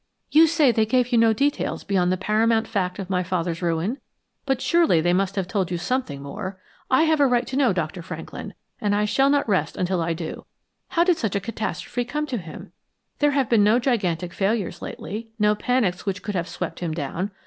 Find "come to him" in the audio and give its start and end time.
12.03-12.71